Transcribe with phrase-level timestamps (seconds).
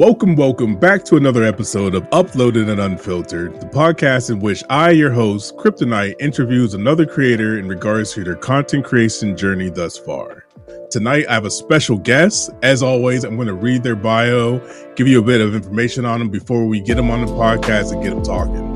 [0.00, 4.92] Welcome, welcome back to another episode of Uploaded and Unfiltered, the podcast in which I,
[4.92, 10.46] your host, Kryptonite, interviews another creator in regards to their content creation journey thus far.
[10.90, 12.48] Tonight, I have a special guest.
[12.62, 14.58] As always, I'm going to read their bio,
[14.96, 17.92] give you a bit of information on them before we get them on the podcast
[17.92, 18.72] and get them talking.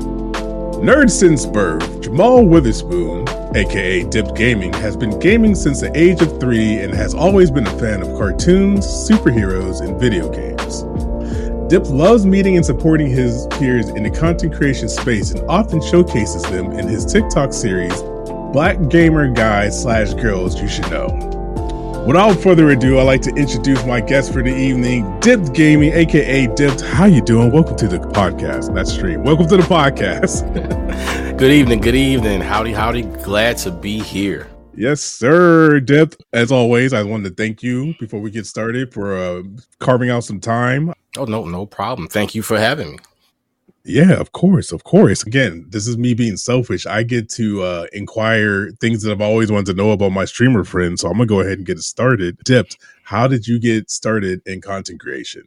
[0.83, 6.39] Nerd since birth, Jamal Witherspoon, aka Dipped Gaming, has been gaming since the age of
[6.39, 10.83] three and has always been a fan of cartoons, superheroes, and video games.
[11.67, 16.43] Dip loves meeting and supporting his peers in the content creation space and often showcases
[16.43, 18.03] them in his TikTok series,
[18.53, 21.07] Black Gamer Guys slash Girls You Should Know.
[22.05, 26.45] Without further ado, I'd like to introduce my guest for the evening, Dipped Gaming, aka
[26.53, 26.81] Dipped.
[26.81, 27.51] How you doing?
[27.51, 29.23] Welcome to the podcast, that stream.
[29.23, 30.45] Welcome to the podcast.
[31.39, 32.41] good evening, good evening.
[32.41, 33.01] Howdy, howdy.
[33.01, 34.47] Glad to be here.
[34.77, 35.79] Yes, sir.
[35.79, 36.15] Dip.
[36.33, 39.43] As always, I wanted to thank you before we get started for uh,
[39.79, 40.93] carving out some time.
[41.17, 42.07] Oh no, no problem.
[42.09, 42.97] Thank you for having me.
[43.87, 45.23] Yeah, of course, of course.
[45.23, 46.85] Again, this is me being selfish.
[46.87, 50.63] I get to uh, inquire things that I've always wanted to know about my streamer
[50.63, 51.01] friends.
[51.01, 52.37] So I'm gonna go ahead and get it started.
[52.43, 52.77] Dipped.
[53.03, 55.43] How did you get started in content creation?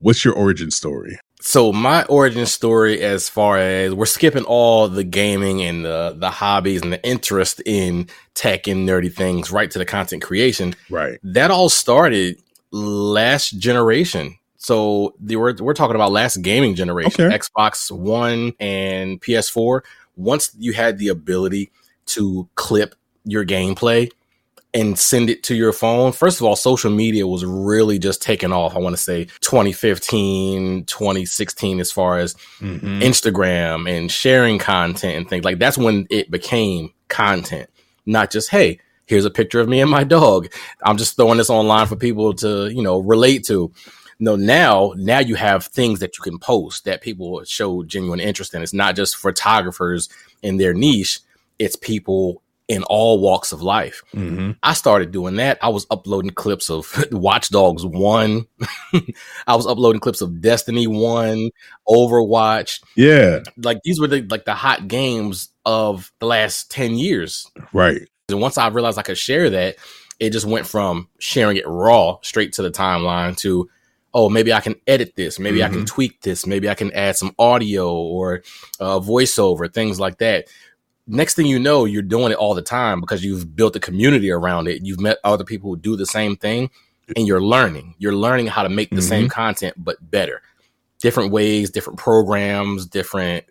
[0.00, 1.18] What's your origin story?
[1.44, 6.30] So my origin story, as far as we're skipping all the gaming and the the
[6.30, 10.76] hobbies and the interest in tech and nerdy things, right to the content creation.
[10.88, 11.18] Right.
[11.24, 14.38] That all started last generation.
[14.56, 17.36] So the, we're we're talking about last gaming generation, okay.
[17.36, 19.80] Xbox One and PS4.
[20.14, 21.72] Once you had the ability
[22.06, 24.12] to clip your gameplay
[24.74, 26.12] and send it to your phone.
[26.12, 28.74] First of all, social media was really just taking off.
[28.74, 33.00] I want to say 2015, 2016, as far as mm-hmm.
[33.00, 37.68] Instagram and sharing content and things like that's when it became content,
[38.06, 40.50] not just, hey, here's a picture of me and my dog.
[40.82, 43.72] I'm just throwing this online for people to, you know, relate to.
[44.18, 48.54] No, now, now you have things that you can post that people show genuine interest
[48.54, 48.62] in.
[48.62, 50.08] It's not just photographers
[50.42, 51.20] in their niche.
[51.58, 54.02] It's people in all walks of life.
[54.14, 54.52] Mm-hmm.
[54.62, 55.58] I started doing that.
[55.62, 58.46] I was uploading clips of Watch Dogs 1.
[59.46, 61.50] I was uploading clips of Destiny 1,
[61.88, 62.80] Overwatch.
[62.96, 63.40] Yeah.
[63.56, 67.50] Like these were the like the hot games of the last 10 years.
[67.72, 68.08] Right.
[68.28, 69.76] And once I realized I could share that,
[70.20, 73.68] it just went from sharing it raw straight to the timeline to
[74.14, 75.64] oh, maybe I can edit this, maybe mm-hmm.
[75.64, 75.84] I can mm-hmm.
[75.86, 78.42] tweak this, maybe I can add some audio or
[78.78, 80.48] uh, voiceover, things like that
[81.06, 84.30] next thing you know, you're doing it all the time because you've built a community
[84.30, 84.84] around it.
[84.84, 86.70] You've met other people who do the same thing
[87.16, 87.94] and you're learning.
[87.98, 89.08] You're learning how to make the mm-hmm.
[89.08, 90.42] same content, but better.
[91.00, 93.44] Different ways, different programs, different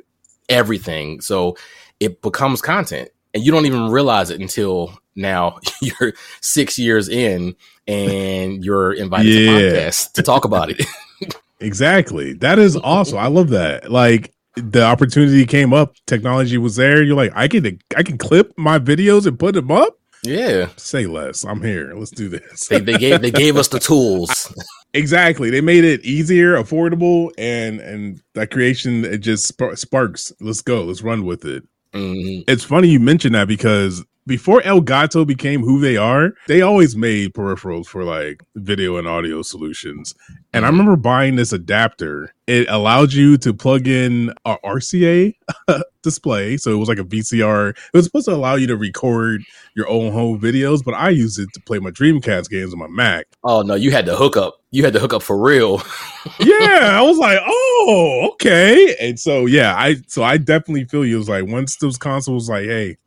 [0.50, 1.22] everything.
[1.22, 1.57] So
[2.00, 7.56] it becomes content and you don't even realize it until now you're six years in
[7.88, 9.51] and you're invited yeah.
[9.51, 10.85] to podcast to talk about it.
[11.59, 12.33] exactly.
[12.33, 13.18] That is awesome.
[13.18, 13.91] I love that.
[13.91, 17.03] Like the opportunity came up, technology was there.
[17.03, 19.97] You're like, I can I can clip my videos and put them up.
[20.23, 20.69] Yeah.
[20.78, 21.44] Say less.
[21.44, 21.94] I'm here.
[21.95, 22.67] Let's do this.
[22.67, 24.53] they, they gave they gave us the tools.
[24.94, 25.50] exactly.
[25.50, 29.45] They made it easier, affordable, and and that creation it just
[29.75, 30.31] sparks.
[30.39, 30.83] Let's go.
[30.83, 31.63] Let's run with it.
[31.94, 32.44] Mm-hmm.
[32.47, 37.33] It's funny you mentioned that because before Elgato became who they are, they always made
[37.33, 40.13] peripherals for like video and audio solutions.
[40.53, 40.79] And I mm-hmm.
[40.79, 42.33] remember buying this adapter.
[42.47, 45.33] It allowed you to plug in a RCA
[46.01, 46.57] display.
[46.57, 47.69] So it was like a VCR.
[47.69, 49.43] It was supposed to allow you to record
[49.75, 52.88] your own home videos, but I used it to play my Dreamcast games on my
[52.88, 53.27] Mac.
[53.43, 54.57] Oh no, you had to hook up.
[54.71, 55.77] You had to hook up for real.
[56.39, 58.95] yeah, I was like, oh, okay.
[58.99, 61.15] And so yeah, I so I definitely feel you.
[61.15, 62.97] It was like once those consoles like, hey,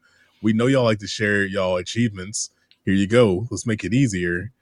[0.45, 2.51] we know y'all like to share y'all achievements.
[2.85, 3.49] Here you go.
[3.51, 4.53] Let's make it easier.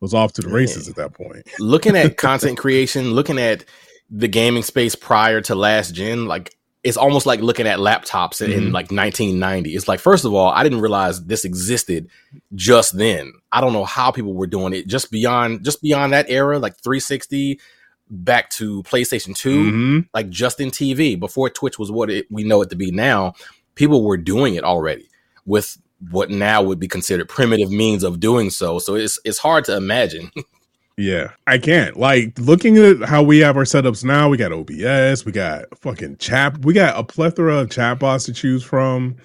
[0.00, 1.46] Was off to the races at that point.
[1.58, 3.64] looking at content creation, looking at
[4.10, 8.50] the gaming space prior to last gen, like it's almost like looking at laptops in,
[8.50, 8.58] mm-hmm.
[8.58, 9.74] in like 1990.
[9.74, 12.08] It's like, first of all, I didn't realize this existed
[12.54, 13.32] just then.
[13.52, 16.76] I don't know how people were doing it just beyond just beyond that era, like
[16.78, 17.60] 360
[18.08, 20.00] back to PlayStation 2, mm-hmm.
[20.14, 23.34] like just in TV before Twitch was what it, we know it to be now.
[23.74, 25.08] People were doing it already
[25.46, 25.78] with
[26.10, 28.78] what now would be considered primitive means of doing so.
[28.78, 30.30] So it's it's hard to imagine.
[30.98, 31.96] yeah, I can't.
[31.96, 36.18] Like looking at how we have our setups now, we got OBS, we got fucking
[36.18, 39.16] chat, we got a plethora of chatbots to choose from.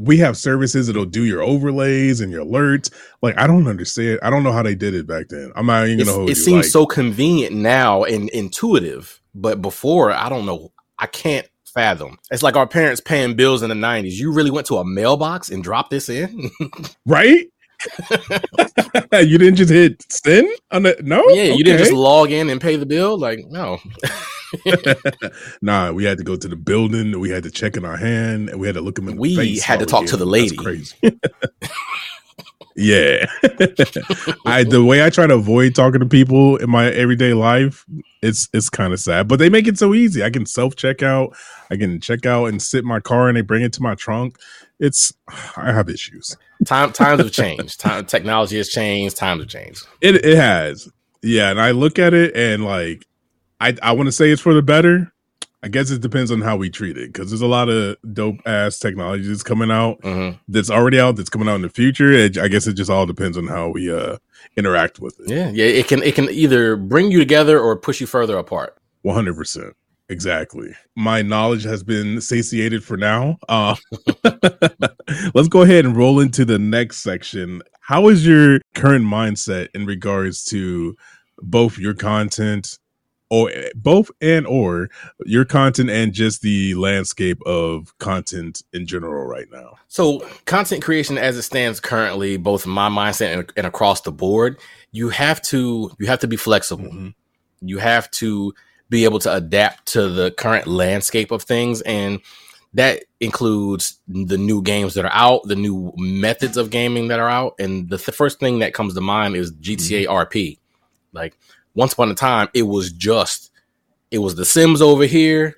[0.00, 2.90] We have services that'll do your overlays and your alerts.
[3.20, 4.20] Like I don't understand.
[4.22, 5.50] I don't know how they did it back then.
[5.56, 6.42] I'm not even gonna hold It you.
[6.44, 10.72] seems like, so convenient now and intuitive, but before I don't know.
[11.00, 11.46] I can't
[11.78, 12.18] fathom.
[12.32, 14.14] It's like our parents paying bills in the 90s.
[14.14, 16.50] You really went to a mailbox and dropped this in?
[17.06, 17.46] right?
[19.12, 21.22] you didn't just hit send on the no?
[21.28, 21.62] Yeah, you okay.
[21.62, 23.16] didn't just log in and pay the bill.
[23.16, 23.78] Like, no.
[25.62, 27.20] nah, we had to go to the building.
[27.20, 29.20] We had to check in our hand, and we had to look him in the
[29.20, 29.62] we face.
[29.62, 30.56] had to talk to the lady.
[30.56, 30.96] That's crazy.
[32.74, 33.26] yeah,
[34.44, 37.86] I the way I try to avoid talking to people in my everyday life,
[38.22, 39.28] it's it's kind of sad.
[39.28, 40.24] But they make it so easy.
[40.24, 41.36] I can self check out.
[41.70, 43.94] I can check out and sit in my car, and they bring it to my
[43.94, 44.38] trunk.
[44.78, 45.12] It's
[45.56, 46.36] I have issues.
[46.64, 47.80] Time times have changed.
[47.80, 49.16] Time technology has changed.
[49.16, 49.86] Times have changed.
[50.00, 50.88] It it has.
[51.22, 53.06] Yeah, and I look at it and like
[53.60, 55.12] I I want to say it's for the better.
[55.60, 58.36] I guess it depends on how we treat it because there's a lot of dope
[58.46, 60.36] ass technology that's coming out mm-hmm.
[60.46, 62.12] that's already out that's coming out in the future.
[62.12, 64.18] It, I guess it just all depends on how we uh
[64.56, 65.28] interact with it.
[65.28, 65.64] Yeah, yeah.
[65.64, 68.76] It can it can either bring you together or push you further apart.
[69.02, 69.74] One hundred percent.
[70.08, 70.74] Exactly.
[70.96, 73.38] My knowledge has been satiated for now.
[73.48, 73.76] Uh,
[75.34, 77.62] let's go ahead and roll into the next section.
[77.80, 80.96] How is your current mindset in regards to
[81.38, 82.78] both your content
[83.30, 84.88] or both and or
[85.26, 89.74] your content and just the landscape of content in general right now?
[89.88, 94.58] So, content creation as it stands currently, both my mindset and, and across the board,
[94.90, 96.86] you have to you have to be flexible.
[96.86, 97.08] Mm-hmm.
[97.60, 98.54] You have to
[98.90, 101.80] be able to adapt to the current landscape of things.
[101.82, 102.20] And
[102.74, 107.28] that includes the new games that are out, the new methods of gaming that are
[107.28, 107.54] out.
[107.58, 110.12] And the, th- first thing that comes to mind is GTA mm-hmm.
[110.12, 110.58] RP.
[111.12, 111.36] Like
[111.74, 113.50] once upon a time, it was just,
[114.10, 115.56] it was The Sims over here.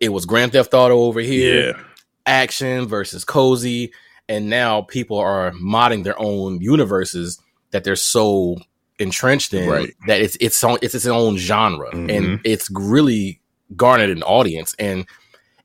[0.00, 1.68] It was Grand Theft Auto over here.
[1.68, 1.82] Yeah.
[2.26, 3.92] Action versus cozy.
[4.28, 7.40] And now people are modding their own universes
[7.70, 8.56] that they're so
[9.02, 9.94] entrenched in right.
[10.06, 12.10] that it's it's it's its own genre mm-hmm.
[12.10, 13.40] and it's really
[13.76, 15.06] garnered an audience and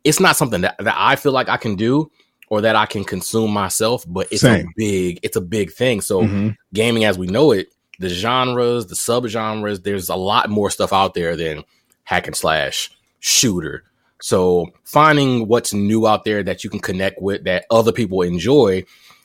[0.04, 2.10] it's not something that, that I feel like I can do
[2.50, 4.68] or that I can consume myself, but it's Same.
[4.68, 6.02] a big it's a big thing.
[6.02, 6.50] So mm-hmm.
[6.74, 7.68] gaming as we know it,
[8.00, 11.64] the genres, the subgenres, there's a lot more stuff out there than
[12.04, 13.84] hack and slash shooter.
[14.22, 18.84] So finding what's new out there that you can connect with that other people enjoy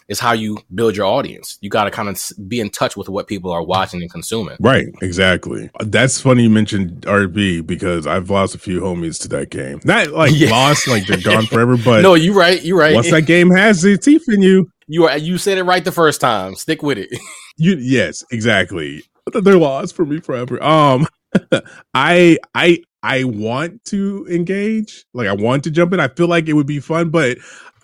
[0.09, 1.59] is how you build your audience.
[1.61, 4.57] You got to kind of be in touch with what people are watching and consuming.
[4.61, 5.71] Right, exactly.
[5.81, 9.81] That's funny you mentioned RP because I've lost a few homies to that game.
[9.85, 10.51] Not like yeah.
[10.51, 12.95] lost, like they're gone forever, but no, you're right, You're right.
[12.95, 15.93] Once that game has the teeth in you, you are you said it right the
[15.93, 16.55] first time.
[16.55, 17.09] Stick with it.
[17.57, 19.03] you yes, exactly.
[19.33, 20.63] They're lost for me forever.
[20.63, 21.07] Um,
[21.95, 25.05] I I I want to engage.
[25.15, 26.01] Like I want to jump in.
[26.01, 27.39] I feel like it would be fun, but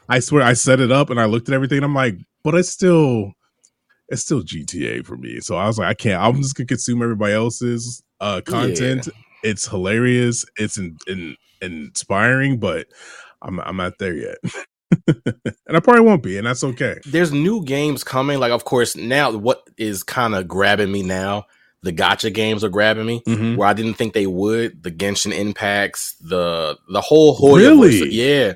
[0.09, 2.55] I swear I set it up and I looked at everything and I'm like, but
[2.55, 3.33] it's still
[4.09, 5.41] it's still GTA for me.
[5.41, 6.23] So I was like, I can't.
[6.23, 9.07] I'm just gonna consume everybody else's uh content.
[9.07, 9.51] Yeah.
[9.51, 10.45] It's hilarious.
[10.57, 12.89] It's in, in, inspiring, but
[13.43, 14.39] I'm I'm not there yet.
[15.07, 16.99] and I probably won't be, and that's okay.
[17.05, 18.41] There's new games coming.
[18.41, 21.45] Like, of course, now what is kind of grabbing me now
[21.83, 23.57] the gacha games are grabbing me mm-hmm.
[23.57, 24.83] where I didn't think they would.
[24.83, 28.55] The Genshin Impacts, the the whole Hoya really, yeah.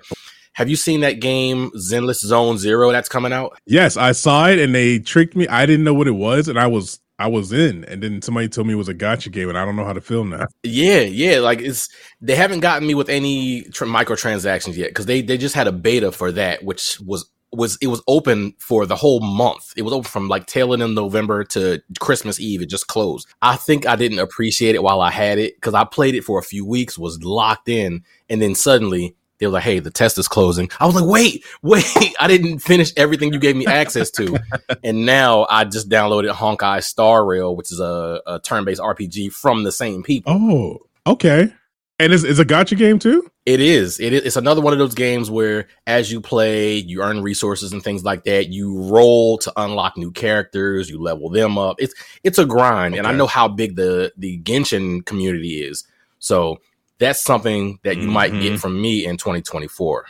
[0.54, 3.58] Have you seen that game Zenless Zone Zero that's coming out?
[3.66, 5.48] Yes, I saw it and they tricked me.
[5.48, 8.48] I didn't know what it was and I was I was in and then somebody
[8.48, 10.46] told me it was a gacha game and I don't know how to feel now.
[10.62, 11.88] Yeah, yeah, like it's
[12.20, 15.72] they haven't gotten me with any tr- microtransactions yet cuz they they just had a
[15.72, 19.72] beta for that which was was it was open for the whole month.
[19.76, 22.62] It was open from like tail end of November to Christmas Eve.
[22.62, 23.28] It just closed.
[23.42, 26.38] I think I didn't appreciate it while I had it because I played it for
[26.38, 30.18] a few weeks, was locked in, and then suddenly they were like, "Hey, the test
[30.18, 32.14] is closing." I was like, "Wait, wait!
[32.20, 34.38] I didn't finish everything you gave me access to."
[34.84, 39.64] and now I just downloaded Honkai Star Rail, which is a, a turn-based RPG from
[39.64, 40.32] the same people.
[40.32, 41.52] Oh, okay.
[41.98, 43.28] And it's, it's a gacha game too.
[43.44, 43.98] It is.
[43.98, 44.22] It is.
[44.22, 48.04] It's another one of those games where, as you play, you earn resources and things
[48.04, 48.48] like that.
[48.48, 50.88] You roll to unlock new characters.
[50.88, 51.76] You level them up.
[51.80, 52.98] It's it's a grind, okay.
[52.98, 55.84] and I know how big the the Genshin community is.
[56.20, 56.58] So
[57.02, 58.12] that's something that you mm-hmm.
[58.12, 58.56] might get mm-hmm.
[58.56, 60.06] from me in 2024,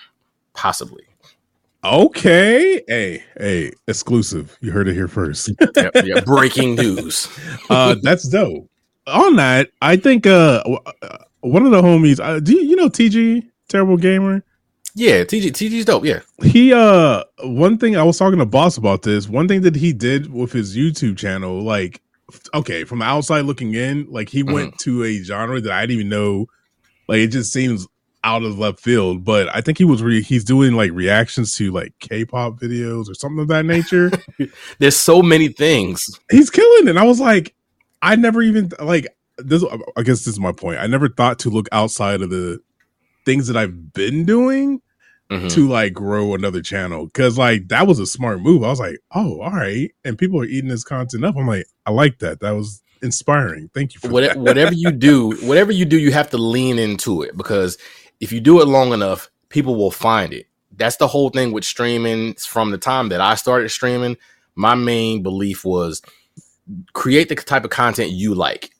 [0.52, 1.04] possibly.
[1.82, 2.82] Okay.
[2.86, 4.56] Hey, hey, exclusive.
[4.60, 5.50] You heard it here first.
[5.76, 7.28] yeah, yeah, breaking news.
[7.70, 8.68] uh, that's dope.
[9.06, 10.62] On that, I think uh,
[11.02, 14.44] uh one of the homies, uh, do you, you know TG, Terrible Gamer?
[14.94, 16.04] Yeah, TG TG's dope.
[16.04, 16.20] Yeah.
[16.42, 19.92] He uh one thing I was talking to boss about this, one thing that he
[19.92, 22.00] did with his YouTube channel, like
[22.54, 24.52] okay, from the outside looking in, like he mm-hmm.
[24.52, 26.46] went to a genre that I didn't even know
[27.08, 27.86] like it just seems
[28.24, 29.24] out of left field.
[29.24, 33.14] But I think he was re- he's doing like reactions to like K-pop videos or
[33.14, 34.10] something of that nature.
[34.78, 36.04] There's so many things.
[36.30, 36.96] He's killing it.
[36.96, 37.54] I was like,
[38.00, 39.06] I never even like
[39.38, 39.64] this.
[39.96, 40.80] I guess this is my point.
[40.80, 42.60] I never thought to look outside of the
[43.24, 44.80] things that I've been doing
[45.30, 45.48] mm-hmm.
[45.48, 48.62] to like grow another channel because like that was a smart move.
[48.62, 51.36] I was like, oh, all right, and people are eating this content up.
[51.36, 52.40] I'm like, I like that.
[52.40, 53.70] That was inspiring.
[53.74, 55.32] Thank you for whatever, whatever you do.
[55.46, 57.78] Whatever you do, you have to lean into it because
[58.20, 60.46] if you do it long enough, people will find it.
[60.76, 62.34] That's the whole thing with streaming.
[62.34, 64.16] From the time that I started streaming,
[64.54, 66.02] my main belief was
[66.92, 68.70] create the type of content you like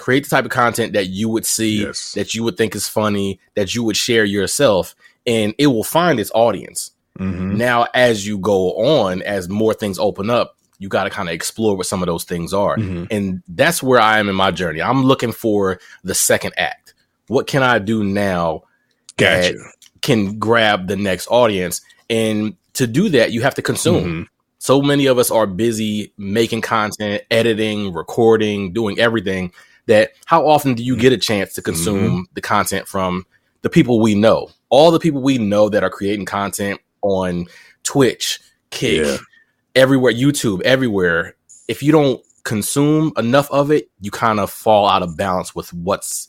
[0.00, 2.12] create the type of content that you would see yes.
[2.12, 4.94] that you would think is funny that you would share yourself
[5.26, 6.92] and it will find its audience.
[7.18, 7.56] Mm-hmm.
[7.56, 11.34] Now, as you go on, as more things open up, you got to kind of
[11.34, 12.76] explore what some of those things are.
[12.76, 13.04] Mm-hmm.
[13.12, 14.82] And that's where I am in my journey.
[14.82, 16.94] I'm looking for the second act.
[17.28, 18.64] What can I do now
[19.16, 19.52] gotcha.
[19.52, 21.80] that can grab the next audience?
[22.08, 24.04] And to do that, you have to consume.
[24.04, 24.22] Mm-hmm.
[24.58, 29.52] So many of us are busy making content, editing, recording, doing everything
[29.86, 32.22] that how often do you get a chance to consume mm-hmm.
[32.34, 33.24] the content from
[33.62, 34.50] the people we know?
[34.70, 37.46] all the people we know that are creating content on
[37.82, 39.16] Twitch, Kick, yeah.
[39.74, 41.36] Everywhere, YouTube, everywhere.
[41.68, 45.72] If you don't consume enough of it, you kind of fall out of balance with
[45.72, 46.28] what's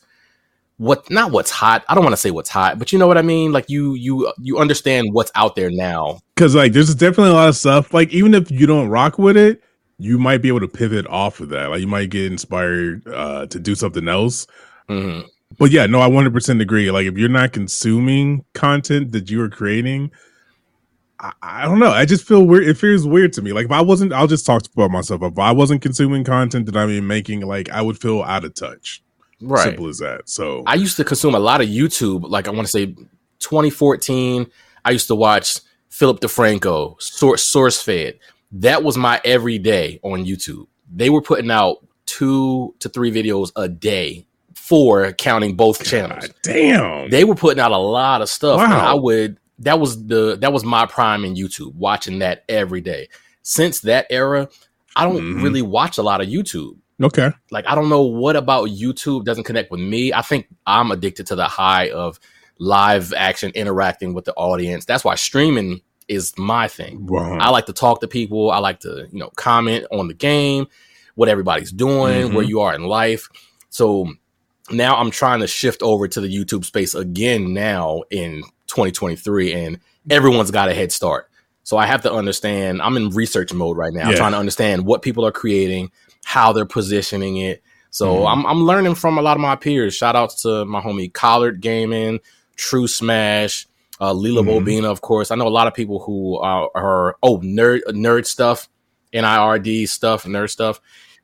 [0.78, 1.86] what not what's hot.
[1.90, 3.52] I don't want to say what's hot, but you know what I mean?
[3.52, 6.20] Like you you you understand what's out there now.
[6.36, 9.38] Cuz like there's definitely a lot of stuff like even if you don't rock with
[9.38, 9.62] it,
[10.00, 11.70] you might be able to pivot off of that.
[11.70, 14.48] Like you might get inspired uh to do something else.
[14.90, 15.28] Mm-hmm.
[15.58, 16.92] But yeah, no, I 100% agree.
[16.92, 20.12] Like, if you're not consuming content that you are creating,
[21.22, 21.92] I, I, don't know.
[21.92, 22.68] I just feel weird.
[22.68, 23.54] It feels weird to me.
[23.54, 25.22] Like, if I wasn't, I'll just talk about myself.
[25.22, 28.56] If I wasn't consuming content that I'm even making, like, I would feel out of
[28.56, 29.04] touch.
[29.40, 29.64] Right.
[29.64, 30.28] Simple as that.
[30.28, 32.28] So, I used to consume a lot of YouTube.
[32.28, 32.88] Like, I want to say
[33.40, 34.48] 2014,
[34.84, 35.60] I used to watch
[35.90, 38.18] Philip DeFranco, Source, SourceFed.
[38.54, 40.68] That was my everyday on YouTube.
[40.94, 44.26] They were putting out two to three videos a day
[44.72, 46.28] four counting both channels.
[46.28, 47.10] God damn.
[47.10, 48.58] They were putting out a lot of stuff.
[48.58, 48.92] Wow.
[48.92, 53.10] I would that was the that was my prime in YouTube, watching that every day.
[53.44, 54.50] Since that era,
[54.96, 55.44] I don't mm-hmm.
[55.44, 56.78] really watch a lot of YouTube.
[57.02, 57.32] Okay.
[57.50, 60.14] Like I don't know what about YouTube doesn't connect with me.
[60.14, 62.20] I think I'm addicted to the high of
[62.60, 64.86] live action interacting with the audience.
[64.86, 67.08] That's why streaming is my thing.
[67.08, 67.38] Wow.
[67.40, 68.52] I like to talk to people.
[68.52, 70.68] I like to, you know, comment on the game,
[71.16, 72.36] what everybody's doing, mm-hmm.
[72.36, 73.30] where you are in life.
[73.70, 74.14] So
[74.70, 79.80] now I'm trying to shift over to the YouTube space again now in 2023, and
[80.10, 81.30] everyone's got a head start.
[81.64, 82.82] So I have to understand.
[82.82, 84.02] I'm in research mode right now.
[84.02, 84.10] Yeah.
[84.10, 85.92] I'm trying to understand what people are creating,
[86.24, 87.62] how they're positioning it.
[87.92, 88.28] So mm-hmm.
[88.28, 89.96] I'm, I'm learning from a lot of my peers.
[89.96, 92.20] Shout outs to my homie Collard Gaming,
[92.56, 93.68] True Smash,
[94.00, 94.68] uh, Lila mm-hmm.
[94.68, 95.30] Bobina, of course.
[95.30, 98.70] I know a lot of people who are, are oh nerd nerd stuff,
[99.14, 100.82] NIRD stuff, nerd stuff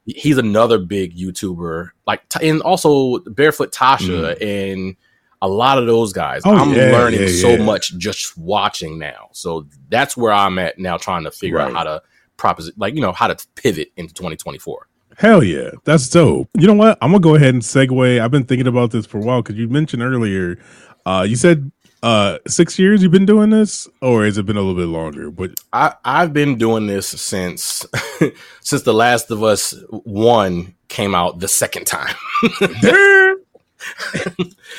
[0.07, 1.89] he's another big YouTuber.
[2.05, 4.75] Like, and also Barefoot Tasha mm.
[4.75, 4.95] and
[5.41, 6.41] a lot of those guys.
[6.45, 7.63] Oh, I'm yeah, learning yeah, so yeah.
[7.63, 9.29] much just watching now.
[9.33, 11.69] So that's where I'm at now, trying to figure right.
[11.69, 12.01] out how to
[12.37, 14.87] propose, like you know, how to pivot into 2024.
[15.17, 16.49] Hell yeah, that's dope.
[16.57, 16.97] You know what?
[17.01, 18.19] I'm gonna go ahead and segue.
[18.19, 20.59] I've been thinking about this for a while because you mentioned earlier.
[21.05, 21.71] Uh, you said
[22.03, 25.31] uh six years you've been doing this or has it been a little bit longer
[25.31, 27.85] but i i've been doing this since
[28.61, 32.13] since the last of us one came out the second time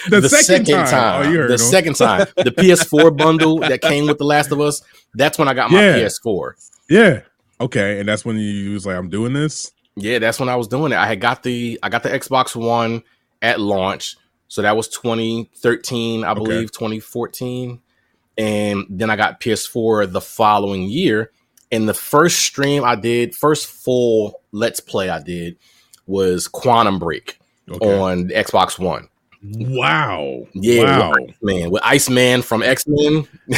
[0.09, 1.37] the, the, second, second time, time.
[1.37, 4.83] Oh, the second time the ps4 bundle that came with the last of us
[5.15, 5.99] that's when i got my yeah.
[5.99, 6.53] ps4
[6.89, 7.21] yeah
[7.61, 10.69] okay and that's when you was like i'm doing this yeah that's when i was
[10.69, 13.03] doing it i had got the i got the xbox one
[13.43, 14.17] at launch
[14.49, 17.81] so that was 2013, I believe, 2014.
[18.39, 21.31] And then I got PS4 the following year.
[21.71, 25.59] And the first stream I did, first full Let's Play I did
[26.07, 27.38] was Quantum Break
[27.71, 27.99] okay.
[27.99, 29.09] on Xbox One.
[29.43, 30.47] Wow.
[30.55, 31.11] Yeah.
[31.11, 31.15] Wow.
[31.43, 33.27] Man, with Iceman from X Men.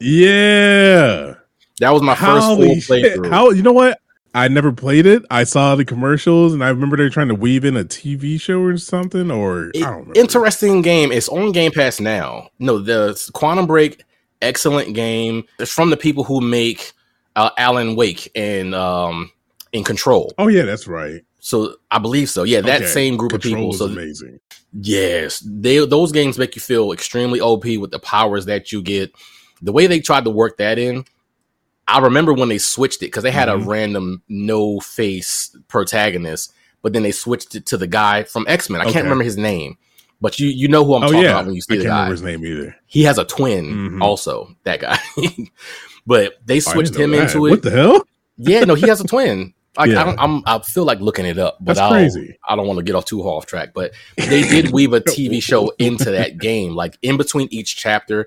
[0.00, 1.34] yeah.
[1.80, 3.30] That was my first Holy full playthrough.
[3.30, 4.00] How you know what?
[4.34, 5.24] I never played it.
[5.30, 8.60] I saw the commercials, and I remember they're trying to weave in a TV show
[8.60, 9.30] or something.
[9.30, 11.12] Or it, interesting game.
[11.12, 12.48] It's on Game Pass now.
[12.58, 14.04] No, the Quantum Break,
[14.42, 15.44] excellent game.
[15.58, 16.92] It's from the people who make
[17.36, 19.30] uh, Alan Wake and um,
[19.72, 20.32] in Control.
[20.38, 21.22] Oh yeah, that's right.
[21.40, 22.42] So I believe so.
[22.42, 22.90] Yeah, that okay.
[22.90, 23.72] same group Control of people.
[23.74, 24.40] So amazing.
[24.72, 29.12] Yes, they those games make you feel extremely OP with the powers that you get.
[29.62, 31.04] The way they tried to work that in
[31.88, 33.66] I remember when they switched it because they had mm-hmm.
[33.66, 36.52] a random no face protagonist,
[36.82, 38.82] but then they switched it to the guy from X Men.
[38.82, 38.92] I okay.
[38.92, 39.78] can't remember his name,
[40.20, 41.30] but you you know who I'm oh, talking yeah.
[41.30, 42.08] about when you see I the can't guy.
[42.10, 42.76] Remember his name either.
[42.86, 44.02] He has a twin, mm-hmm.
[44.02, 44.98] also that guy.
[46.06, 47.22] but they oh, switched him that.
[47.22, 47.50] into it.
[47.50, 48.02] What the hell?
[48.36, 49.54] yeah, no, he has a twin.
[49.78, 50.00] Like yeah.
[50.00, 52.36] I don't, I'm, I feel like looking it up, but That's crazy.
[52.48, 53.70] I don't want to get off too off track.
[53.74, 56.74] But they did weave a TV show into that game.
[56.74, 58.26] Like in between each chapter,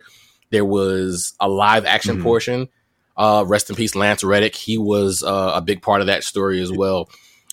[0.51, 2.24] There was a live action mm-hmm.
[2.24, 2.70] portion.
[3.17, 4.55] Uh, rest in peace, Lance Reddick.
[4.55, 7.10] He was uh, a big part of that story as well.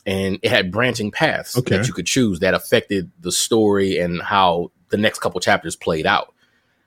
[0.07, 1.77] And it had branching paths okay.
[1.77, 6.07] that you could choose that affected the story and how the next couple chapters played
[6.07, 6.33] out.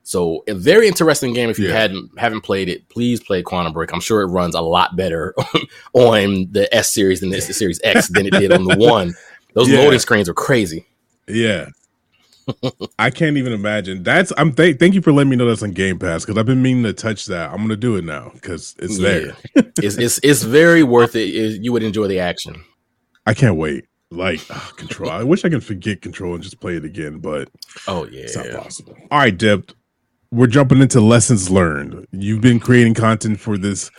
[0.04, 1.50] So a very interesting game.
[1.50, 1.76] If you yeah.
[1.76, 3.94] hadn't haven't played it, please play Quantum Break.
[3.94, 5.34] I'm sure it runs a lot better
[5.94, 9.14] on the S series than the, the Series X than it did on the one.
[9.54, 9.80] Those yeah.
[9.80, 10.88] loading screens are crazy.
[11.28, 11.68] Yeah.
[12.98, 14.04] I can't even imagine.
[14.04, 16.46] That's I'm th- thank you for letting me know that's on Game Pass because I've
[16.46, 17.52] been meaning to touch that.
[17.52, 19.10] I'm gonna do it now because it's yeah.
[19.10, 19.36] there.
[19.78, 21.30] it's, it's it's very worth it.
[21.30, 21.62] it.
[21.62, 22.64] You would enjoy the action.
[23.26, 23.86] I can't wait.
[24.10, 25.10] Like oh, control.
[25.10, 27.50] I wish I could forget control and just play it again, but
[27.88, 28.98] oh yeah, it's not possible.
[29.10, 29.72] All right, Dip
[30.32, 32.08] we're jumping into lessons learned.
[32.12, 33.92] You've been creating content for this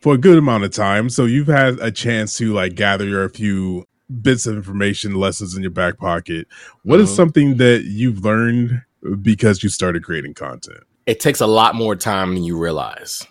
[0.00, 3.24] for a good amount of time, so you've had a chance to like gather your
[3.24, 3.84] a few
[4.22, 6.46] bits of information, lessons in your back pocket.
[6.82, 7.16] What is uh-huh.
[7.16, 8.82] something that you've learned
[9.22, 10.80] because you started creating content?
[11.06, 13.26] It takes a lot more time than you realize.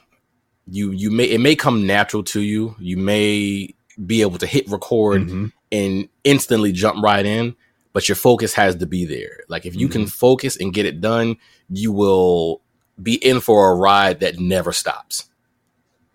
[0.69, 2.75] You you may it may come natural to you.
[2.79, 3.73] You may
[4.05, 5.47] be able to hit record mm-hmm.
[5.71, 7.55] and instantly jump right in,
[7.97, 9.39] but your focus has to be there.
[9.49, 10.01] Like if you mm-hmm.
[10.01, 11.37] can focus and get it done,
[11.67, 12.61] you will
[13.01, 15.27] be in for a ride that never stops.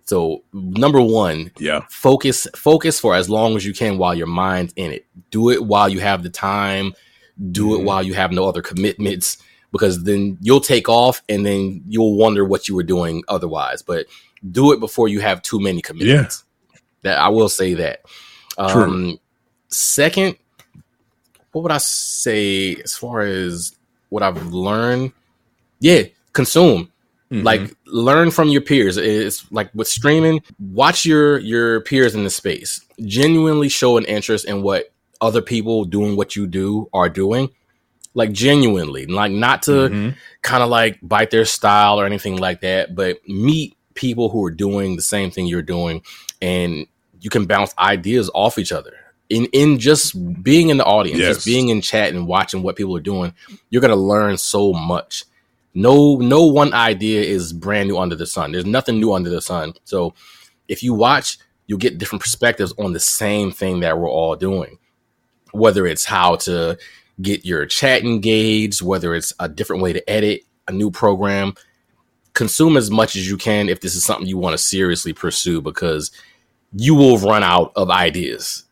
[0.05, 4.73] So number one, yeah, focus focus for as long as you can while your mind's
[4.77, 5.07] in it.
[5.33, 6.93] Do it while you have the time.
[7.51, 7.81] Do mm-hmm.
[7.81, 9.39] it while you have no other commitments,
[9.73, 13.83] because then you'll take off and then you'll wonder what you were doing otherwise.
[13.83, 14.07] But
[14.49, 16.45] do it before you have too many commitments.
[16.73, 16.79] Yeah.
[17.03, 18.05] That I will say that.
[18.69, 18.85] True.
[18.85, 19.19] Um,
[19.67, 20.37] second,
[21.53, 23.77] what would I say as far as
[24.09, 25.13] what I've learned?
[25.81, 26.91] Yeah, consume.
[27.31, 27.45] Mm-hmm.
[27.45, 28.97] Like learn from your peers.
[28.97, 32.85] It's like with streaming, watch your your peers in the space.
[33.01, 37.51] Genuinely show an interest in what other people doing what you do are doing.
[38.15, 40.11] Like genuinely, like not to mm-hmm.
[40.43, 44.51] kind of like bite their style or anything like that, but meet people who are
[44.51, 46.03] doing the same thing you're doing
[46.43, 46.87] and
[47.21, 49.02] you can bounce ideas off each other
[49.33, 51.37] in in just being in the audience, yes.
[51.37, 53.33] just being in chat and watching what people are doing,
[53.71, 55.25] you're gonna learn so much.
[55.75, 58.53] No, no one idea is brand new under the sun.
[58.53, 59.73] There's nothing new under the sun.
[59.85, 60.13] So
[60.69, 64.79] if you watch, you'll get different perspectives on the same thing that we're all doing.
[65.53, 66.79] Whether it's how to
[67.23, 71.55] get your chat engaged, whether it's a different way to edit a new program,
[72.35, 75.63] consume as much as you can if this is something you want to seriously pursue
[75.63, 76.11] because
[76.75, 78.65] you will run out of ideas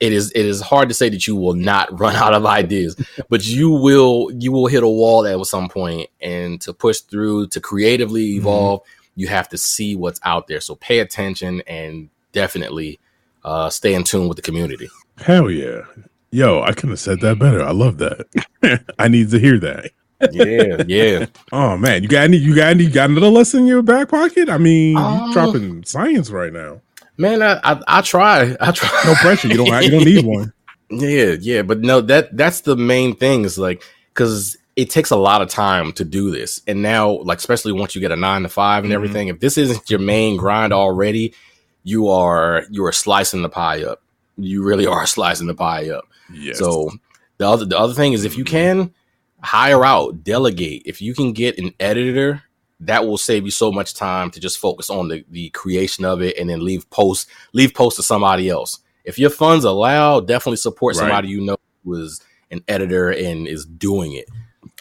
[0.00, 2.96] it is it is hard to say that you will not run out of ideas,
[3.28, 7.48] but you will you will hit a wall at some point, and to push through
[7.48, 8.38] to creatively mm-hmm.
[8.40, 9.20] evolve, mm-hmm.
[9.20, 10.60] you have to see what's out there.
[10.60, 12.98] So pay attention and definitely
[13.44, 14.88] uh, stay in tune with the community.
[15.18, 15.82] Hell yeah,
[16.30, 16.62] yo!
[16.62, 17.62] I couldn't have said that better.
[17.62, 18.84] I love that.
[18.98, 19.90] I need to hear that.
[20.32, 21.26] yeah, yeah.
[21.52, 22.38] Oh man, you got any?
[22.38, 22.84] You got any?
[22.84, 24.48] You got another lesson in your back pocket?
[24.48, 26.80] I mean, um, dropping science right now.
[27.18, 28.56] Man, I, I, I try.
[28.60, 29.02] I try.
[29.04, 29.48] No pressure.
[29.48, 29.68] You don't.
[29.68, 30.52] Have, you don't need one.
[30.88, 33.44] Yeah, yeah, but no, that that's the main thing.
[33.44, 33.82] Is like
[34.14, 37.96] because it takes a lot of time to do this, and now, like especially once
[37.96, 38.94] you get a nine to five and mm-hmm.
[38.94, 41.34] everything, if this isn't your main grind already,
[41.82, 44.00] you are you are slicing the pie up.
[44.36, 46.04] You really are slicing the pie up.
[46.32, 46.60] Yes.
[46.60, 46.92] So
[47.38, 48.54] the other the other thing is if you mm-hmm.
[48.54, 48.94] can
[49.40, 50.82] hire out, delegate.
[50.86, 52.44] If you can get an editor
[52.80, 56.20] that will save you so much time to just focus on the, the creation of
[56.20, 58.80] it and then leave post leave post to somebody else.
[59.04, 61.00] If your funds allow, definitely support right.
[61.00, 64.26] somebody you know who is an editor and is doing it.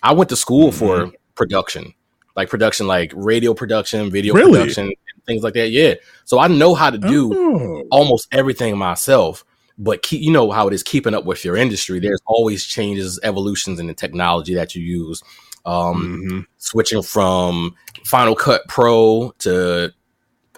[0.04, 1.10] I went to school mm-hmm.
[1.10, 1.94] for production,
[2.36, 4.60] like production, like radio production, video really?
[4.60, 4.92] production,
[5.26, 5.70] things like that.
[5.70, 7.84] Yeah, so I know how to do oh.
[7.92, 9.46] almost everything myself.
[9.78, 12.00] But keep, you know how it is keeping up with your industry.
[12.00, 15.22] There's always changes, evolutions in the technology that you use
[15.66, 16.40] um, mm-hmm.
[16.58, 17.76] switching from
[18.06, 19.94] Final Cut Pro to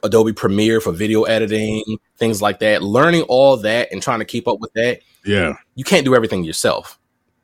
[0.03, 1.83] Adobe Premiere for video editing,
[2.17, 2.83] things like that.
[2.83, 4.99] Learning all that and trying to keep up with that.
[5.25, 6.99] Yeah, you can't do everything yourself.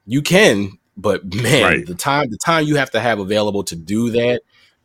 [0.06, 1.86] You can, but man, right.
[1.86, 4.42] the time the time you have to have available to do that,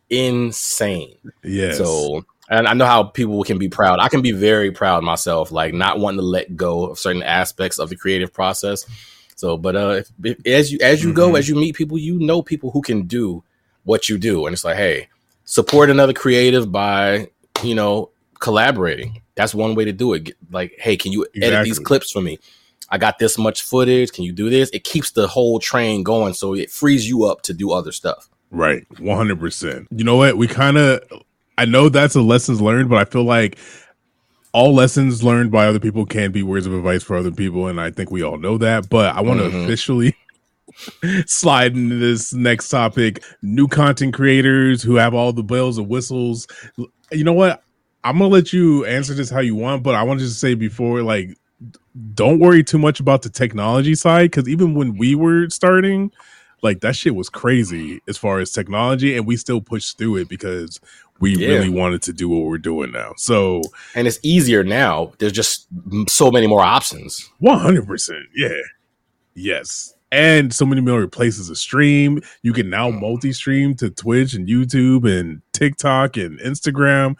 [0.09, 1.15] insane.
[1.43, 1.73] Yeah.
[1.73, 3.99] So and I know how people can be proud.
[3.99, 7.77] I can be very proud myself, like not wanting to let go of certain aspects
[7.77, 8.85] of the creative process.
[9.39, 11.15] So, but uh, if, if, as you as you mm-hmm.
[11.15, 13.41] go, as you meet people, you know people who can do
[13.85, 15.07] what you do, and it's like, hey,
[15.45, 17.29] support another creative by
[17.63, 19.21] you know collaborating.
[19.35, 20.35] That's one way to do it.
[20.51, 21.55] Like, hey, can you exactly.
[21.55, 22.37] edit these clips for me?
[22.89, 24.11] I got this much footage.
[24.11, 24.69] Can you do this?
[24.71, 28.27] It keeps the whole train going, so it frees you up to do other stuff.
[28.51, 29.87] Right, one hundred percent.
[29.89, 30.35] You know what?
[30.35, 31.01] We kind of,
[31.57, 33.57] I know that's a lessons learned, but I feel like
[34.51, 37.79] all lessons learned by other people can be words of advice for other people, and
[37.79, 38.89] I think we all know that.
[38.89, 39.63] But I want to mm-hmm.
[39.63, 40.15] officially
[41.25, 43.23] slide into this next topic.
[43.41, 46.47] New content creators who have all the bells and whistles.
[47.11, 47.63] You know what?
[48.03, 50.53] I'm gonna let you answer this how you want, but I want to just say
[50.53, 51.37] before, like,
[52.13, 56.11] don't worry too much about the technology side because even when we were starting,
[56.61, 60.29] like that shit was crazy as far as technology, and we still pushed through it
[60.29, 60.79] because
[61.19, 61.49] we yeah.
[61.49, 63.13] really wanted to do what we're doing now.
[63.17, 63.61] So,
[63.95, 65.11] and it's easier now.
[65.19, 65.67] There's just
[66.07, 67.29] so many more options.
[67.39, 68.61] One hundred percent, yeah,
[69.33, 72.21] yes, and so many more places to stream.
[72.41, 72.99] You can now mm.
[72.99, 77.15] multi-stream to Twitch and YouTube and TikTok and Instagram.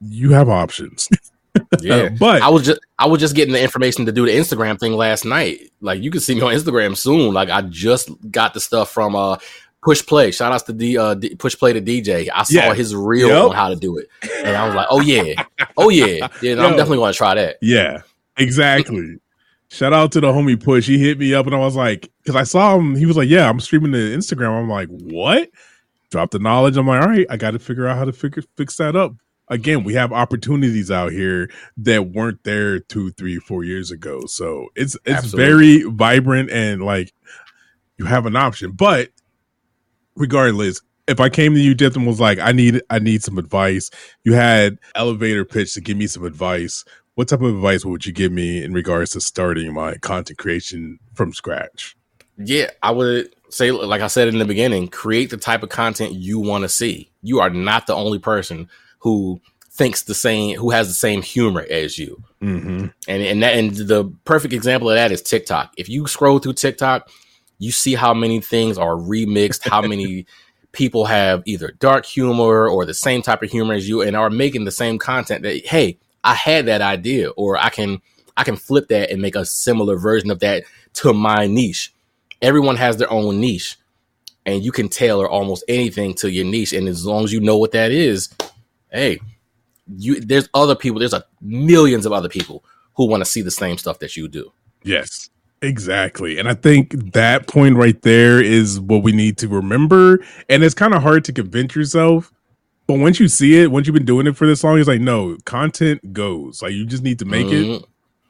[0.00, 1.08] You have options.
[1.80, 4.78] Yeah, but I was just I was just getting the information to do the Instagram
[4.78, 5.70] thing last night.
[5.80, 7.34] Like you can see me on Instagram soon.
[7.34, 9.36] Like I just got the stuff from uh
[9.82, 10.30] Push Play.
[10.30, 12.28] Shout outs to D, uh, D, Push Play to DJ.
[12.34, 12.74] I saw yeah.
[12.74, 13.50] his reel yep.
[13.50, 14.08] on how to do it,
[14.42, 15.44] and I was like, oh yeah,
[15.76, 16.52] oh yeah, yeah.
[16.52, 17.58] I'm definitely going to try that.
[17.60, 18.02] Yeah,
[18.36, 19.18] exactly.
[19.68, 20.86] Shout out to the homie Push.
[20.86, 22.96] He hit me up, and I was like, because I saw him.
[22.96, 24.58] He was like, yeah, I'm streaming to Instagram.
[24.58, 25.50] I'm like, what?
[26.10, 26.76] Drop the knowledge.
[26.76, 29.14] I'm like, all right, I got to figure out how to figure fix that up
[29.48, 34.22] again, we have opportunities out here that weren't there two, three, four years ago.
[34.26, 35.46] So it's it's Absolutely.
[35.46, 37.12] very vibrant and like
[37.98, 38.72] you have an option.
[38.72, 39.10] But
[40.16, 43.38] regardless, if I came to you, Dip, and was like, I need I need some
[43.38, 43.90] advice,
[44.24, 46.84] you had elevator pitch to give me some advice.
[47.14, 50.98] What type of advice would you give me in regards to starting my content creation
[51.14, 51.96] from scratch?
[52.36, 56.14] Yeah, I would say, like I said in the beginning, create the type of content
[56.14, 57.12] you want to see.
[57.22, 58.68] You are not the only person
[59.04, 59.38] who
[59.70, 62.22] thinks the same, who has the same humor as you.
[62.40, 62.86] Mm-hmm.
[63.06, 65.74] And and that and the perfect example of that is TikTok.
[65.76, 67.10] If you scroll through TikTok,
[67.58, 70.26] you see how many things are remixed, how many
[70.72, 74.30] people have either dark humor or the same type of humor as you, and are
[74.30, 75.42] making the same content.
[75.42, 78.00] That hey, I had that idea, or I can
[78.38, 80.64] I can flip that and make a similar version of that
[80.94, 81.92] to my niche.
[82.40, 83.76] Everyone has their own niche,
[84.46, 86.72] and you can tailor almost anything to your niche.
[86.72, 88.30] And as long as you know what that is,
[88.94, 89.20] hey,
[89.98, 93.50] you there's other people, there's a millions of other people who want to see the
[93.50, 94.50] same stuff that you do.
[94.82, 95.28] Yes.
[95.62, 96.38] Exactly.
[96.38, 100.22] And I think that point right there is what we need to remember.
[100.48, 102.30] And it's kind of hard to convince yourself.
[102.86, 105.00] But once you see it, once you've been doing it for this long, it's like,
[105.00, 106.60] no, content goes.
[106.60, 107.82] Like you just need to make mm-hmm.
[107.82, 107.84] it.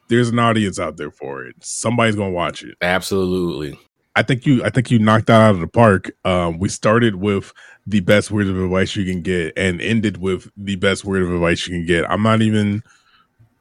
[0.09, 1.57] There's an audience out there for it.
[1.61, 2.77] Somebody's gonna watch it.
[2.81, 3.77] Absolutely.
[4.15, 6.13] I think you I think you knocked that out of the park.
[6.25, 7.53] Um, we started with
[7.87, 11.33] the best word of advice you can get and ended with the best word of
[11.33, 12.11] advice you can get.
[12.11, 12.83] I'm not even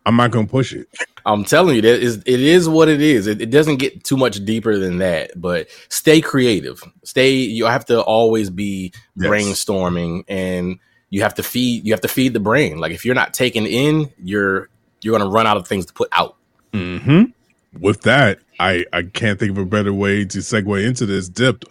[0.06, 0.88] I'm not gonna push it.
[1.26, 3.28] I'm telling you that is it is what it is.
[3.28, 5.40] It, it, doesn't get too much deeper than that.
[5.40, 6.82] But stay creative.
[7.04, 7.36] Stay.
[7.36, 9.30] You have to always be yes.
[9.30, 11.86] brainstorming, and you have to feed.
[11.86, 12.78] You have to feed the brain.
[12.80, 14.70] Like if you're not taking in, you're
[15.02, 16.36] you're gonna run out of things to put out.
[16.74, 17.26] Hmm.
[17.80, 21.30] With that, I I can't think of a better way to segue into this.
[21.30, 21.66] Dipped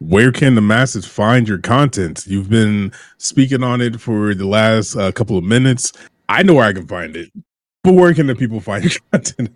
[0.00, 2.24] where can the masses find your content?
[2.26, 5.92] You've been speaking on it for the last uh, couple of minutes.
[6.28, 7.30] I know where I can find it,
[7.84, 9.50] but where can the people find your content?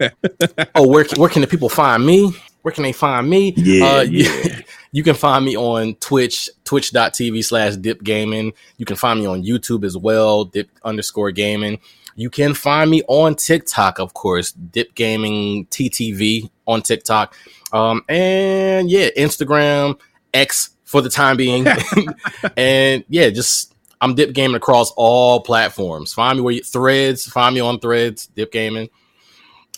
[0.74, 2.32] oh, where where can the people find me?
[2.62, 3.52] Where can they find me?
[3.56, 4.60] Yeah, uh, yeah.
[4.92, 8.52] You, can find me on Twitch, twitch.tv slash dip gaming.
[8.76, 11.80] You can find me on YouTube as well, dip underscore gaming.
[12.16, 17.34] You can find me on TikTok, of course, Dip Gaming TTV on TikTok.
[17.72, 19.98] Um, and yeah, Instagram,
[20.34, 21.66] X for the time being.
[22.56, 26.12] and yeah, just I'm Dip Gaming across all platforms.
[26.12, 28.90] Find me where you threads, find me on threads, Dip Gaming.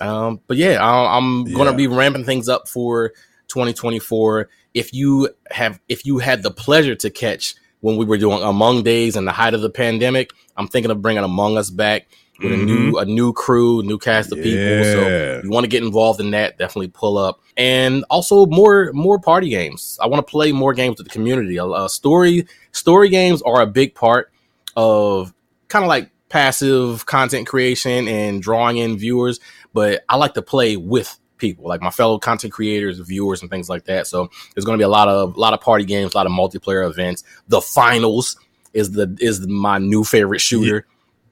[0.00, 1.56] Um, but yeah, I, am yeah.
[1.56, 3.10] gonna be ramping things up for
[3.48, 4.48] 2024.
[4.74, 8.82] If you have if you had the pleasure to catch when we were doing Among
[8.82, 12.52] Days and the height of the pandemic, I'm thinking of bringing Among Us back with
[12.52, 12.62] mm-hmm.
[12.62, 14.44] a new a new crew, new cast of yeah.
[14.44, 14.84] people.
[14.84, 17.40] So if you want to get involved in that, definitely pull up.
[17.56, 19.98] And also more more party games.
[20.02, 21.58] I want to play more games with the community.
[21.58, 24.32] Uh, story story games are a big part
[24.76, 25.32] of
[25.68, 29.40] kind of like passive content creation and drawing in viewers,
[29.72, 33.68] but I like to play with people, like my fellow content creators, viewers, and things
[33.68, 34.06] like that.
[34.06, 36.26] So there's going to be a lot of a lot of party games, a lot
[36.26, 37.24] of multiplayer events.
[37.48, 38.36] The finals
[38.72, 40.86] is the is my new favorite shooter.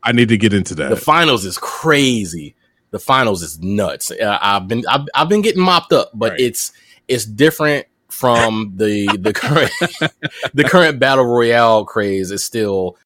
[0.05, 0.91] I need to get into that.
[0.91, 2.55] The finals is crazy.
[2.91, 4.11] The finals is nuts.
[4.13, 6.41] Uh, I've been I've, I've, been getting mopped up, but right.
[6.41, 6.73] it's
[7.09, 9.73] it's different from the the current
[10.55, 12.97] the current battle royale craze is still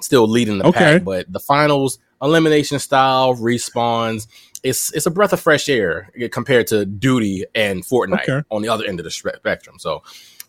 [0.00, 0.78] still leading the okay.
[0.78, 1.04] pack.
[1.04, 4.26] But the finals elimination style respawns.
[4.62, 8.42] It's it's a breath of fresh air compared to Duty and Fortnite okay.
[8.50, 9.78] on the other end of the spectrum.
[9.78, 10.02] So,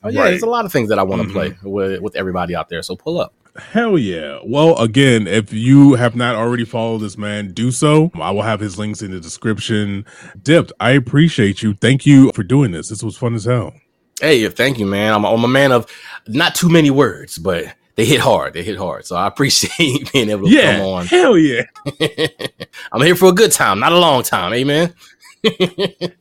[0.03, 0.29] uh, yeah, right.
[0.29, 1.59] there's a lot of things that I want to mm-hmm.
[1.61, 2.81] play with with everybody out there.
[2.81, 3.33] So pull up.
[3.57, 4.39] Hell yeah.
[4.43, 8.11] Well, again, if you have not already followed this man, do so.
[8.15, 10.05] I will have his links in the description.
[10.41, 11.73] Dipped, I appreciate you.
[11.73, 12.89] Thank you for doing this.
[12.89, 13.73] This was fun as hell.
[14.19, 15.13] Hey, thank you, man.
[15.13, 15.89] I'm, I'm a man of
[16.27, 18.53] not too many words, but they hit hard.
[18.53, 19.05] They hit hard.
[19.05, 21.05] So I appreciate being able to yeah, come on.
[21.05, 21.63] Hell yeah.
[22.91, 24.53] I'm here for a good time, not a long time.
[24.53, 24.93] Amen.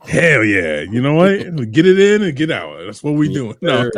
[0.01, 0.81] Hell yeah.
[0.81, 1.71] You know what?
[1.71, 2.77] Get it in and get out.
[2.85, 3.55] That's what we doing.
[3.61, 3.89] No.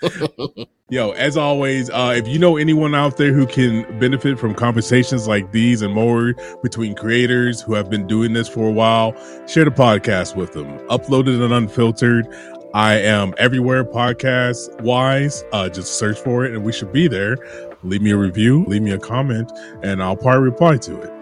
[0.90, 5.28] Yo, as always, uh, if you know anyone out there who can benefit from conversations
[5.28, 9.12] like these and more between creators who have been doing this for a while,
[9.46, 10.66] share the podcast with them.
[10.88, 12.26] Uploaded and unfiltered.
[12.74, 15.44] I am everywhere podcast wise.
[15.52, 17.36] Uh, just search for it and we should be there.
[17.82, 19.50] Leave me a review, leave me a comment,
[19.82, 21.19] and I'll probably reply to it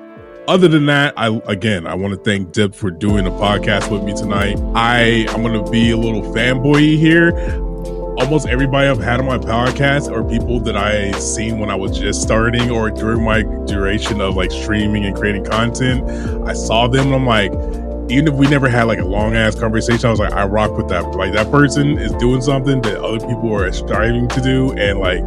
[0.48, 4.02] other than that, I again I want to thank Dip for doing the podcast with
[4.02, 4.58] me tonight.
[4.74, 7.38] I I'm gonna be a little fanboy here.
[8.18, 11.96] Almost everybody I've had on my podcast are people that I seen when I was
[11.96, 16.02] just starting or during my duration of like streaming and creating content.
[16.48, 17.52] I saw them and I'm like,
[18.10, 20.76] even if we never had like a long ass conversation, I was like, I rock
[20.76, 21.04] with that.
[21.10, 25.22] Like that person is doing something that other people are striving to do, and like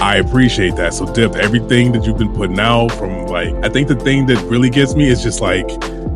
[0.00, 0.94] I appreciate that.
[0.94, 4.42] So, Dip, everything that you've been putting out from like, I think the thing that
[4.44, 5.68] really gets me is just like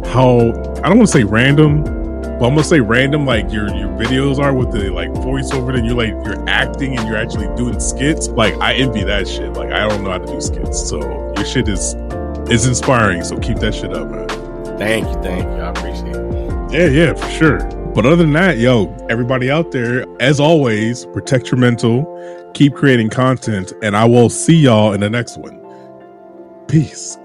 [0.06, 0.38] how
[0.84, 3.26] I don't want to say random, but I'm gonna say random.
[3.26, 7.08] Like your your videos are with the like voiceover, and you're like you're acting and
[7.08, 8.28] you're actually doing skits.
[8.28, 9.52] Like I envy that shit.
[9.54, 11.00] Like I don't know how to do skits, so
[11.36, 11.94] your shit is
[12.50, 13.24] is inspiring.
[13.24, 14.28] So keep that shit up, man.
[14.78, 15.62] Thank you, thank you.
[15.62, 16.72] I appreciate it.
[16.72, 17.58] Yeah, yeah, for sure.
[17.94, 22.06] But other than that, yo, everybody out there, as always, protect your mental,
[22.54, 25.60] keep creating content, and I will see y'all in the next one.
[26.68, 27.18] Peace.